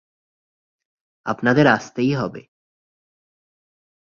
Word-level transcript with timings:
আপনাদের 1.25 1.65
আসতেই 1.67 2.13
হবে। 2.15 2.41